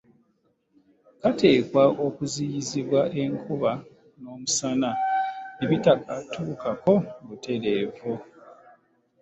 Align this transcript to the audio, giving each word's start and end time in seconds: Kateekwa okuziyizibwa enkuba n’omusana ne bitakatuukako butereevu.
Kateekwa 1.21 1.83
okuziyizibwa 2.05 3.01
enkuba 3.21 3.71
n’omusana 4.21 4.89
ne 5.57 5.65
bitakatuukako 5.71 6.93
butereevu. 7.27 8.13